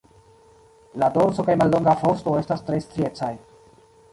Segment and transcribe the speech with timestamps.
[1.03, 3.31] La dorso kaj mallonga vosto estas tre striecaj.